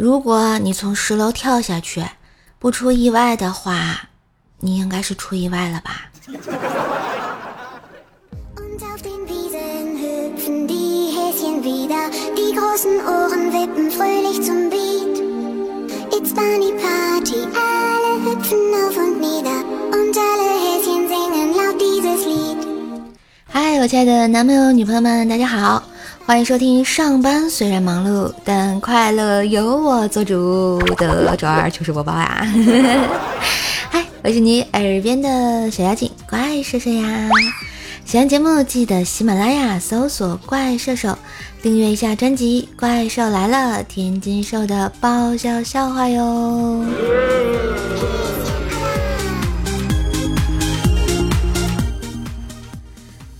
[0.00, 2.04] 如果你从十楼跳下去，
[2.60, 4.10] 不出意外的话，
[4.60, 6.02] 你应该是出意外了吧？
[23.50, 25.82] 嗨，我亲爱的男朋友、女朋友们，大家好，
[26.28, 32.46] 欢迎收听上班虽然忙碌，但快乐由我做主的周二糗事播报呀！
[33.88, 37.30] 嗨，我是你耳边的小妖精怪兽兽呀！
[38.04, 41.16] 喜欢节目记得喜马拉雅搜索“怪兽手”，
[41.62, 46.84] 订阅一下专辑《怪兽来了》，天津兽的爆笑笑话哟。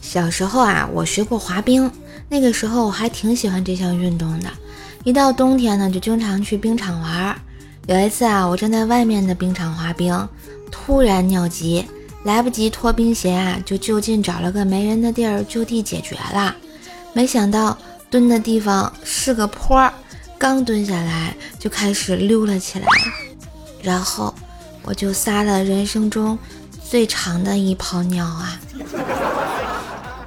[0.01, 1.93] 小时候啊，我学过滑冰，
[2.29, 4.49] 那个时候我还挺喜欢这项运动的。
[5.05, 7.41] 一到冬天呢，就经常去冰场玩。
[7.87, 10.29] 有一次啊，我正在外面的冰场滑冰，
[10.70, 11.85] 突然尿急。
[12.25, 16.55] 来不及脱冰鞋啊，就就近找了个没人的地儿就地解决了。
[17.15, 17.79] 没想到
[18.11, 19.91] 蹲的地方是个坡，
[20.37, 22.87] 刚蹲下来就开始溜了起来，
[23.81, 24.35] 然后
[24.83, 26.37] 我就撒了人生中
[26.85, 28.61] 最长的一泡尿啊，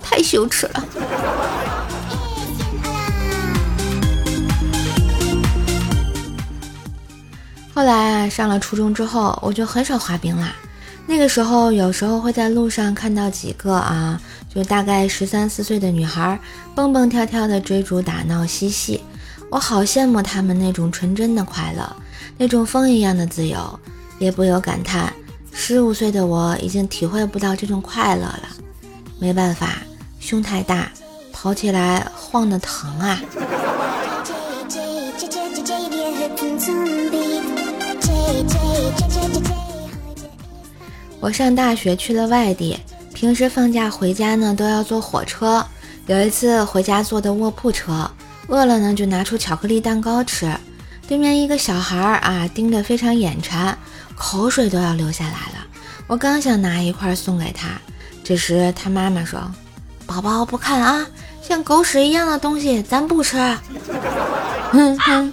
[0.01, 0.83] 太羞耻了。
[7.81, 10.53] 后来啊，上了初中之后，我就很少滑冰啦。
[11.07, 14.21] 那个时候，有时候会在路上看到几个啊，
[14.53, 16.39] 就大概十三四岁的女孩，
[16.75, 19.01] 蹦蹦跳跳的追逐打闹嬉戏，
[19.49, 21.95] 我好羡慕她们那种纯真的快乐，
[22.37, 23.79] 那种风一样的自由，
[24.19, 25.11] 也不由感叹，
[25.51, 28.47] 十五岁的我已经体会不到这种快乐了。
[29.17, 29.77] 没办法，
[30.19, 30.91] 胸太大，
[31.33, 33.19] 跑起来晃的疼啊。
[41.21, 42.75] 我上大学去了外地，
[43.13, 45.63] 平时放假回家呢都要坐火车。
[46.07, 48.09] 有一次回家坐的卧铺车，
[48.47, 50.51] 饿了呢就拿出巧克力蛋糕吃。
[51.07, 53.77] 对面一个小孩儿啊盯着非常眼馋，
[54.15, 55.67] 口水都要流下来了。
[56.07, 57.67] 我刚想拿一块送给他，
[58.23, 59.39] 这时他妈妈说
[60.07, 61.05] ：“宝宝不看啊，
[61.43, 63.37] 像狗屎一样的东西咱不吃。”
[64.73, 65.31] 哼哼。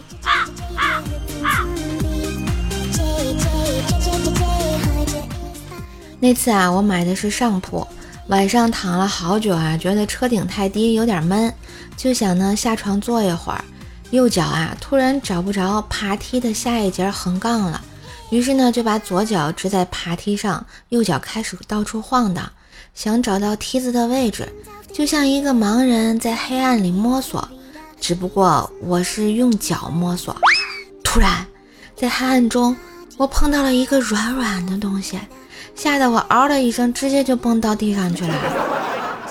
[6.20, 7.86] 那次啊，我买的是上铺，
[8.26, 11.54] 晚上躺了好久啊，觉得车顶太低，有点闷，
[11.96, 13.64] 就想呢下床坐一会儿。
[14.10, 17.80] 右脚啊突然找不着爬梯的下一节横杠了，
[18.30, 22.50] 于是呢就把左脚支在爬梯上，右脚开始到处晃荡，
[22.94, 24.48] 想找到梯子的位置，
[24.92, 27.48] 就像一个盲人在黑暗里摸索，
[28.00, 30.36] 只不过我是用脚摸索。
[31.04, 31.46] 突然，
[31.94, 32.76] 在黑暗中，
[33.18, 35.16] 我碰到了一个软软的东西。
[35.74, 38.34] 吓得我嗷的一声，直接就蹦到地上去了。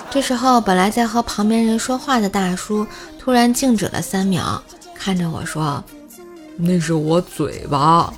[0.10, 2.88] 这时候，本来在和旁边人说话的大叔
[3.20, 4.64] 突然静止了三秒，
[4.96, 5.84] 看着我说
[6.56, 8.14] ：“那是我嘴巴。”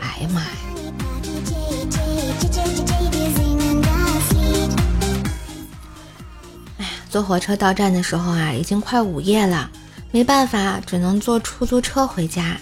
[0.00, 0.48] 哎呀妈呀！
[6.78, 9.68] 哎呀，坐火车到站的时候啊，已经快午夜了，
[10.12, 12.56] 没办法，只能坐出租车回家。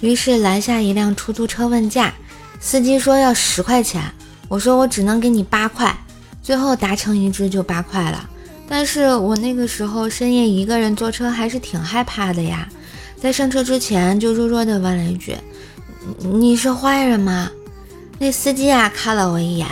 [0.00, 2.14] 于是拦下一辆出租车问价。
[2.64, 4.00] 司机说要十块钱，
[4.48, 5.92] 我说我只能给你八块，
[6.40, 8.30] 最后达成一致就八块了。
[8.68, 12.68] 但是我那个时候深夜一个人坐车还是挺害怕的呀，
[13.20, 15.36] 在上车之前就弱弱的问了一句
[16.22, 17.50] ：“你是坏人吗？”
[18.18, 19.66] 那司机啊看了我一眼，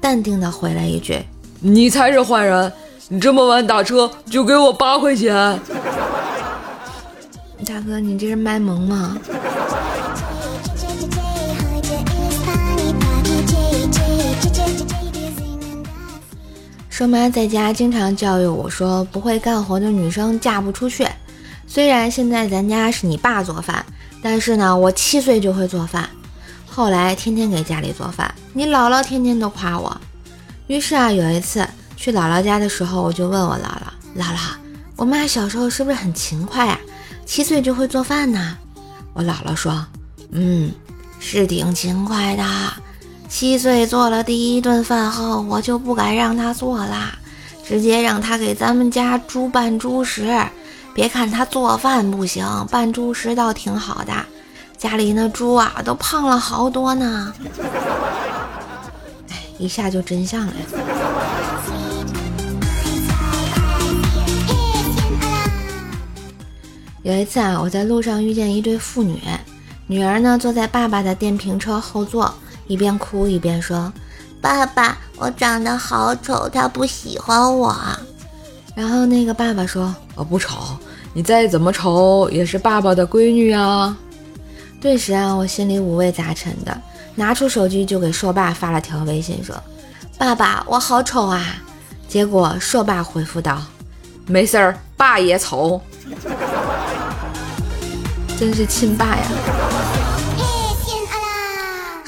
[0.00, 1.20] 淡定的回了一句
[1.60, 2.72] ：“你才是坏人，
[3.08, 5.34] 你这么晚打车就给我八块钱。”
[7.66, 9.18] 大哥，你这是卖萌吗？
[16.98, 21.06] 说妈在家经常教育我说，不会干活的女生嫁不出去。
[21.64, 23.86] 虽然现在咱家是你爸做饭，
[24.20, 26.10] 但是呢，我七岁就会做饭，
[26.66, 28.34] 后来天天给家里做饭。
[28.52, 29.96] 你姥姥天天都夸我。
[30.66, 31.64] 于是啊，有一次
[31.96, 34.56] 去姥姥家的时候，我就问我姥姥：“姥姥，
[34.96, 36.80] 我妈小时候是不是很勤快呀？
[37.24, 38.58] 七岁就会做饭呢？”
[39.14, 39.86] 我姥姥说
[40.32, 40.72] ：“嗯，
[41.20, 42.42] 是挺勤快的。”
[43.28, 47.16] 七岁做了第一顿饭后，我就不敢让他做啦，
[47.64, 50.36] 直接让他给咱们家猪拌猪食。
[50.94, 54.12] 别看他做饭不行，拌猪食倒挺好的。
[54.76, 57.32] 家里那猪啊，都胖了好多呢。
[59.28, 60.52] 哎，一下就真相了。
[67.02, 69.20] 有一次啊，我在路上遇见一对父女，
[69.86, 72.34] 女儿呢坐在爸爸的电瓶车后座，
[72.68, 73.92] 一边哭一边说
[74.40, 77.76] ：“爸爸，我长得好丑，他不喜欢我。”
[78.76, 80.56] 然后那个爸爸说：“我不丑，
[81.12, 83.96] 你再怎么丑也是爸爸的闺女啊。”
[84.80, 86.80] 顿时啊，我心里五味杂陈的，
[87.16, 89.56] 拿出手机就给硕爸发了条微信说
[90.16, 91.42] ：“爸爸，我好丑啊！”
[92.06, 93.60] 结果硕爸回复道
[94.28, 95.80] ：“没事儿，爸也丑。”
[98.38, 99.24] 真是亲爸呀！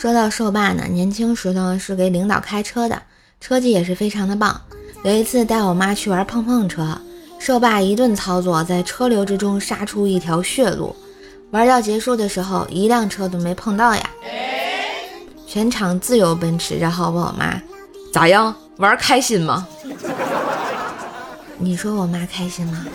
[0.01, 3.03] 说到瘦爸呢，年轻时呢是给领导开车的，
[3.39, 4.59] 车技也是非常的棒。
[5.05, 6.99] 有一次带我妈去玩碰碰车，
[7.39, 10.97] 瘦爸一顿操作，在车流之中杀出一条血路。
[11.51, 14.11] 玩到结束的时候，一辆车都没碰到呀，
[15.47, 16.79] 全场自由奔驰。
[16.79, 17.61] 然后问我妈
[18.11, 19.69] 咋样，玩开心吗？
[21.59, 22.87] 你说我妈开心吗？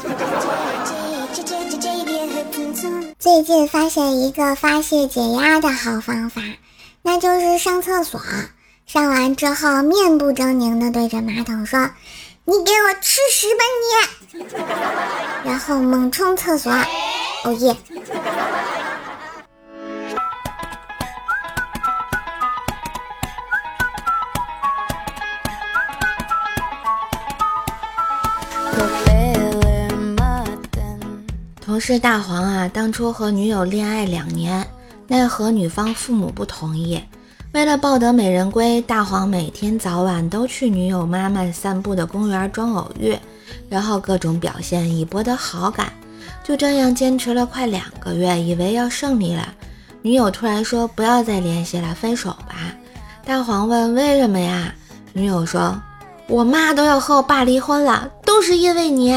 [3.19, 6.41] 最近发现一个发泄解压的好方法，
[7.07, 8.19] 那就是上厕所。
[8.87, 11.91] 上完之后，面不狰狞的对着马桶说
[12.45, 13.63] ：“你给我吃屎吧
[14.33, 14.39] 你！”
[15.47, 16.71] 然后猛冲厕所。
[17.43, 17.77] 哦耶！
[31.61, 34.67] 同事大黄啊，当初和女友恋爱两年，
[35.07, 37.01] 奈何女方父母不同意。
[37.53, 43.17] 为了抱得美人归，大黄每天早晚都去女友妈妈散步的公园装偶遇，
[43.69, 45.91] 然后各种表现以博得好感。
[46.43, 49.53] 就这样坚持了快两个月，以为要胜利了。
[50.01, 52.55] 女友突然说不要再联系了，分手吧。
[53.25, 54.73] 大黄问为什么呀？
[55.13, 55.81] 女友说
[56.27, 59.13] 我妈都要和我爸离婚了，都是因为你。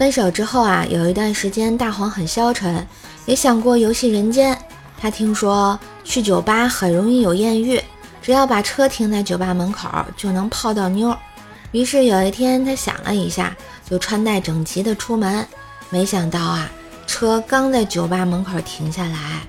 [0.00, 2.86] 分手之后啊，有一段时间大黄很消沉，
[3.26, 4.58] 也想过游戏人间。
[4.98, 7.78] 他听说去酒吧很容易有艳遇，
[8.22, 11.14] 只要把车停在酒吧门口就能泡到妞。
[11.72, 13.54] 于是有一天他想了一下，
[13.90, 15.46] 就穿戴整齐的出门。
[15.90, 16.72] 没想到啊，
[17.06, 19.42] 车刚在酒吧门口停下来，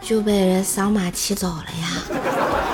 [0.00, 2.65] 就被人扫码骑走了呀。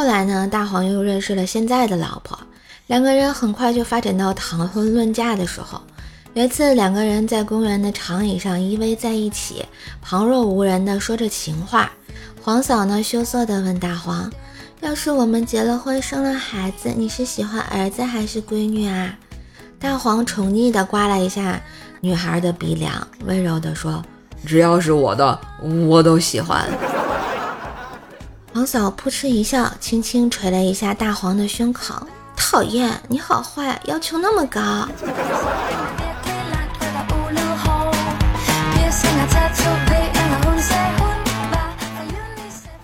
[0.00, 2.38] 后来呢，大黄又认识了现在的老婆，
[2.86, 5.78] 两个人很快就发展到谈婚论嫁的时候。
[6.32, 9.62] 有一次，两个人在公园的长椅上依偎在一起，
[10.00, 11.92] 旁若无人的说着情话。
[12.40, 14.32] 黄嫂呢，羞涩的问大黄
[14.80, 19.14] ：“要是我们结了婚，生了孩子，你是喜欢儿子还是闺女啊？”
[19.78, 21.60] 大黄宠溺的刮了一下
[22.00, 24.02] 女孩的鼻梁，温柔的说
[24.46, 25.38] ：“只要是我的，
[25.86, 26.66] 我都喜欢。”
[28.52, 31.94] 黄嫂扑哧一笑，轻轻捶了一下大黄的胸口。
[32.36, 34.60] 讨厌，你好坏，要求那么高。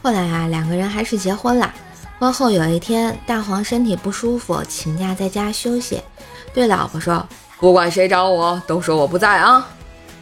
[0.03, 1.75] 后来啊，两个人还是结婚了。
[2.21, 6.01] 婚后有一天，大黄身体不舒服，请假在家休息，
[6.55, 7.27] 对老婆说
[7.59, 9.67] ：“不管谁找我，都说我不在啊。”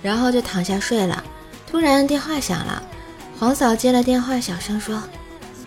[0.01, 1.23] 然后就躺下睡了。
[1.71, 2.83] 突然电话响了，
[3.39, 4.99] 黄嫂接了电话，小声说。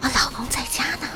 [0.07, 1.07] 我老公在家呢，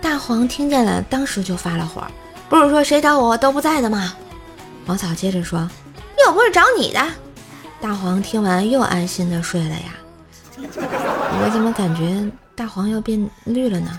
[0.00, 2.02] 大黄听见了，当时就发了火。
[2.48, 4.14] 不是说谁找我都不在的吗？
[4.86, 5.68] 黄嫂接着说，
[6.24, 7.06] 又不是找你的。
[7.82, 9.94] 大黄听完又安心的睡了呀。
[10.56, 12.26] 我怎么感觉
[12.56, 13.90] 大黄要变绿了呢？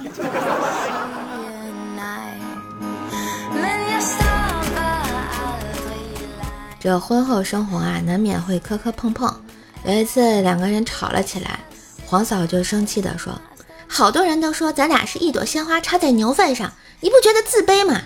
[6.80, 9.32] 这婚后生活啊，难免会磕磕碰碰。
[9.84, 11.60] 有一次两个人吵了起来，
[12.08, 13.40] 黄嫂就生气的说。
[13.88, 18.02] 好多人都说咱俩是一朵鲜花插在牛粪上，你不觉得自卑吗？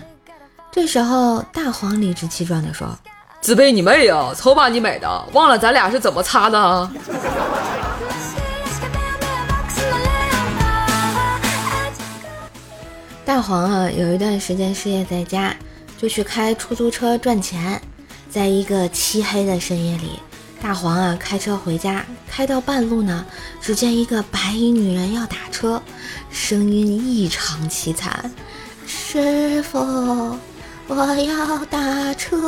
[0.70, 2.96] 这时候大黄理直气壮地说
[3.42, 6.90] ：“自卑你妹呀，丑把你美的，忘了咱俩是怎么擦的？”
[13.24, 15.56] 大黄啊，有一段时间失业在家，
[15.98, 17.80] 就去开出租车赚钱，
[18.30, 20.20] 在一个漆黑的深夜里。
[20.62, 23.24] 大黄啊，开车回家，开到半路呢，
[23.60, 25.82] 只见一个白衣女人要打车，
[26.30, 28.30] 声音异常凄惨
[28.86, 29.78] ：“师傅，
[30.86, 32.38] 我要打车。”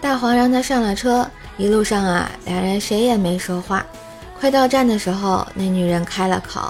[0.00, 3.84] 大黄让他上了车，一路上啊，两人谁也没说话。
[4.38, 6.60] 快到站的时候，那女人开了口：“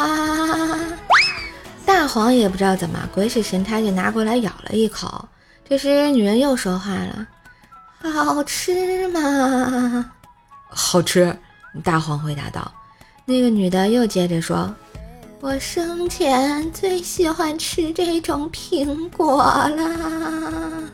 [1.83, 5.27] 大黄也不知道怎么鬼使神差就拿过来咬了一口。
[5.69, 7.27] 这时，女人又说话了
[7.99, 10.09] ：“好吃吗？”
[10.69, 11.37] 好吃。
[11.83, 12.71] 大黄回答道。
[13.25, 14.73] 那个女的又接着说
[15.41, 20.89] ：“我生前最喜欢吃这种苹果了。”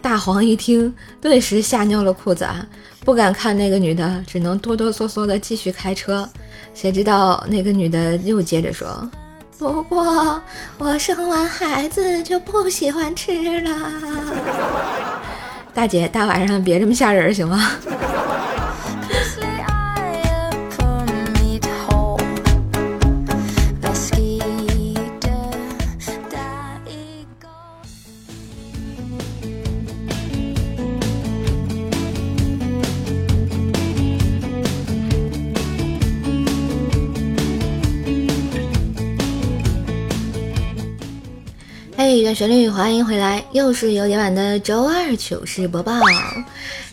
[0.00, 2.64] 大黄一听，顿时吓尿了裤子啊，
[3.00, 6.28] 不敢看那个女的，只能哆哆嗦嗦的继续开车。
[6.74, 9.10] 谁知道那个女的又接着说
[9.58, 10.42] ：“不过
[10.78, 13.70] 我生完孩子就不喜欢吃了。
[15.72, 17.70] ”大姐，大晚上别这么吓人行吗？
[42.34, 45.92] 旋律，欢迎回来，又是有点晚的周二糗事播报。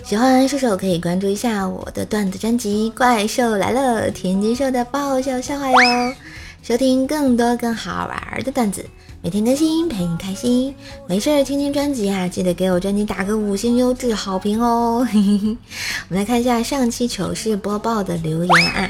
[0.04, 6.14] 喜欢射手可以关注一下我的段子专辑《怪兽来了》，天津兽的爆笑笑话哟，
[6.62, 8.86] 收听更多更好玩的段子，
[9.24, 10.76] 每天更新陪你开心。
[11.08, 15.00] 没事听听专辑啊，记得给我专辑打个五星优质好评哦。
[15.10, 18.90] 我们来看一下上期糗事播报的留言啊。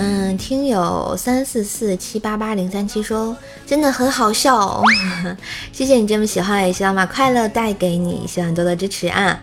[0.00, 3.36] 嗯，听友三四四七八八零三七说
[3.66, 4.80] 真的很好笑，
[5.72, 9.40] 谢谢你这么喜欢，也希望把快乐带给你，希望多多支持啊！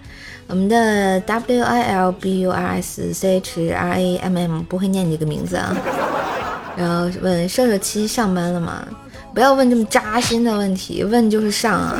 [0.47, 5.75] 我们的 W I L B U R S C H R A M M 不会念你这个名字啊。
[6.77, 8.88] 然后问射手七上班了吗？
[9.33, 11.97] 不要问这么扎心的问题，问就是上啊。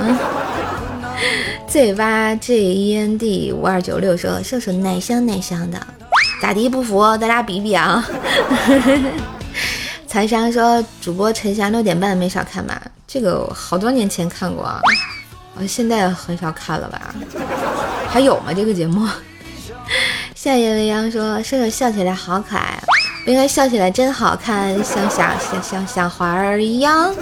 [1.68, 5.78] Z 八 J E N D 五二九六说射手奶香奶香的。
[6.42, 7.02] 咋地不服？
[7.18, 8.06] 咱俩比比啊！
[10.08, 12.82] 财商说主播陈翔六点半没少看吧？
[13.08, 14.80] 这个好多年前看过啊，
[15.68, 17.14] 现在很少看了吧？
[18.08, 18.54] 还有吗？
[18.54, 19.08] 这个节目？
[20.36, 22.80] 夏夜未央说射手笑起来好可爱，
[23.26, 27.14] 不应该笑起来真好看，像小像像像花儿一样。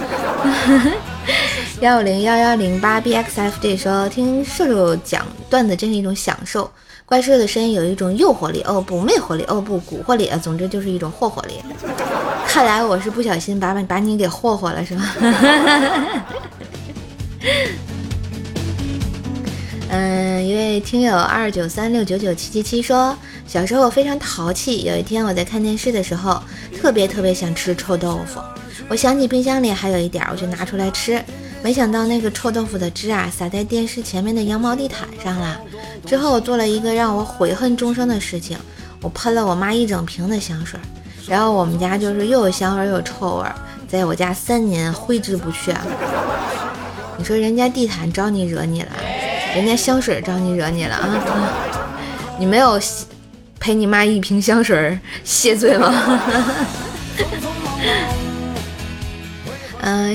[1.84, 6.70] 幺五零幺幺零八 bxfd 说听瘦瘦讲段子真是一种享受。
[7.04, 11.56] 怪兽的声音有一种诱惑力哦不魅惑力哦不蛊惑力啊，总之就是一种霍霍力。
[12.48, 15.14] 看来我是不小心把把把你给霍霍了是吧？
[19.90, 23.14] 嗯，一位听友二九三六九九七七七说，
[23.46, 26.42] 小时候我非常淘气，有一天我在看电视的时候，
[26.80, 28.40] 特别特别想吃臭豆腐，
[28.88, 31.22] 我想起冰箱里还有一点，我就拿出来吃。
[31.64, 35.58] 没想到那个臭豆腐的汁啊，洒在电视前面的羊毛地毯上了。
[36.04, 38.58] 之后我做了一个让我悔恨终生的事情，
[39.00, 40.78] 我喷了我妈一整瓶的香水，
[41.26, 43.48] 然后我们家就是又有香味又有臭味，
[43.88, 45.72] 在我家三年挥之不去。
[47.16, 48.90] 你说人家地毯招你惹你了，
[49.56, 51.18] 人家香水招你惹你了啊？
[52.38, 52.78] 你没有
[53.58, 55.90] 赔你妈一瓶香水谢罪吗？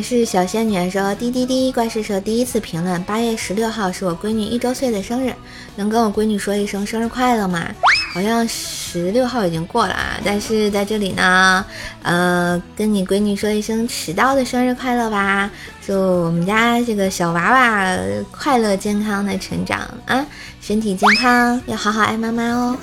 [0.01, 5.33] 是小仙女说滴滴滴，怪兽说第一次评论，八月十六号是我闺女一周岁的生日，
[5.75, 7.67] 能跟我闺女说一声生日快乐吗？
[8.13, 11.63] 好像十六号已经过了啊，但是在这里呢，
[12.01, 15.49] 呃，跟你闺女说一声迟到的生日快乐吧，
[15.85, 17.97] 祝我们家这个小娃娃
[18.31, 20.25] 快乐健康的成长啊，
[20.59, 22.77] 身体健康，要好好爱妈妈哦。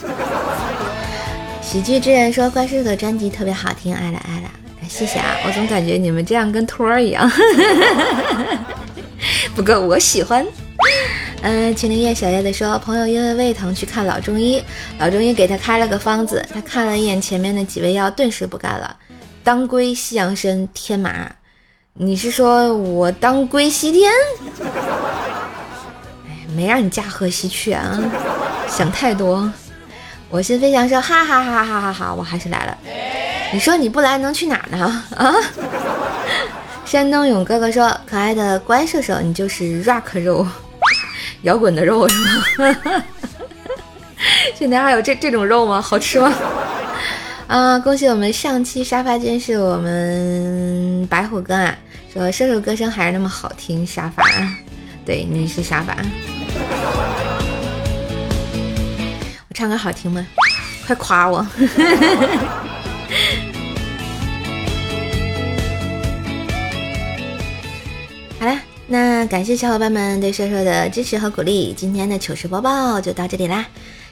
[1.60, 4.50] 喜剧之人说怪兽的专辑特别好听，爱了爱了。
[4.88, 7.30] 谢谢啊，我总感觉你们这样跟托儿一样，
[9.54, 10.46] 不过我喜欢。
[11.42, 14.62] 嗯，秦林叶小叶的说，朋友因为胃疼去看老中医，
[14.98, 18.96] 老中医给他开了个方子，他看了一眼前面的几味药，顿时不干了。
[19.44, 21.30] 当归、西洋参、天麻，
[21.94, 24.10] 你是说我当归西天？
[26.26, 27.96] 哎，没让你驾鹤西去啊，
[28.68, 29.52] 想太多。
[30.28, 32.76] 我心飞翔说，哈哈哈哈哈哈，我还是来了。
[33.56, 35.02] 你说你不来能去哪儿呢？
[35.16, 35.32] 啊！
[36.84, 40.46] 山东勇哥哥说：“可爱的乖射手，你就是 rock 肉，
[41.40, 42.18] 摇滚的肉是
[42.60, 42.74] 吗？
[44.54, 45.80] 现在还有这这种肉吗？
[45.80, 46.30] 好吃吗？”
[47.48, 47.78] 啊！
[47.78, 51.74] 恭喜我们上期沙发君是我们白虎哥啊，
[52.12, 53.86] 说射手歌声还是那么好听。
[53.86, 54.22] 沙发，
[55.06, 55.96] 对，你是沙发。
[59.48, 60.26] 我唱歌好听吗？
[60.86, 61.46] 快夸我！
[69.18, 73.66] 那感谢小伙伴们对射手的支持和鼓励，今天的糗事播报就到这里啦！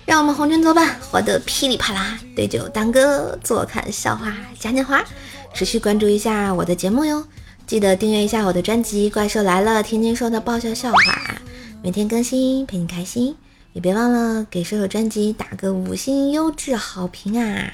[0.07, 5.05] 让我们红尘作伴，活得噼里啪啦，对酒当歌，坐看笑话嘉年华。
[5.53, 7.23] 持续关注一下我的节目哟，
[7.67, 11.35] 记得订阅一下我的专辑《怪兽来了》，天天说的爆笑笑话，
[11.83, 13.37] 每天更新，陪你开心。
[13.75, 17.71] 也别忘了给射手专辑打个五星优质好评啊！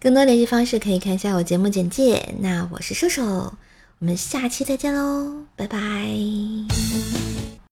[0.00, 2.34] 更多联系方式可以看一下我节目简介。
[2.38, 3.52] 那我是射手，
[4.00, 5.78] 我们下期再见喽，拜拜。